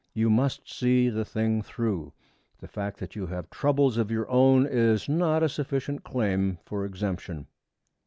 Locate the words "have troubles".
3.27-3.97